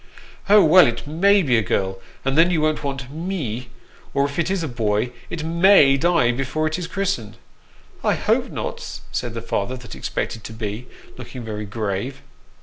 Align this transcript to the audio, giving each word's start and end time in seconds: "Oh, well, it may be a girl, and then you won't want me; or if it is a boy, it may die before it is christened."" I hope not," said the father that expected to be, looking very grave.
"Oh, 0.49 0.63
well, 0.65 0.87
it 0.87 1.05
may 1.05 1.43
be 1.43 1.59
a 1.59 1.61
girl, 1.61 1.99
and 2.25 2.35
then 2.35 2.49
you 2.49 2.59
won't 2.59 2.83
want 2.83 3.11
me; 3.11 3.69
or 4.15 4.25
if 4.25 4.39
it 4.39 4.49
is 4.49 4.63
a 4.63 4.67
boy, 4.67 5.11
it 5.29 5.43
may 5.43 5.95
die 5.95 6.31
before 6.31 6.65
it 6.65 6.79
is 6.79 6.87
christened."" 6.87 7.37
I 8.03 8.15
hope 8.15 8.49
not," 8.49 8.99
said 9.11 9.35
the 9.35 9.43
father 9.43 9.77
that 9.77 9.93
expected 9.93 10.43
to 10.45 10.53
be, 10.53 10.87
looking 11.17 11.43
very 11.43 11.65
grave. 11.65 12.23